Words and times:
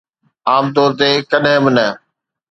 عام 0.49 0.65
طور 0.75 0.89
تي 0.99 1.09
ڪڏهن 1.31 1.57
به 1.63 1.71
نه. 1.77 1.87